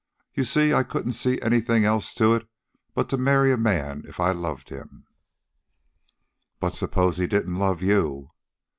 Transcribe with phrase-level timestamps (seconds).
[0.33, 2.47] You see, I couldn't see anything else to it
[2.95, 5.05] but to marry a man if I loved him."
[6.59, 8.31] "But suppose he didn't love you?"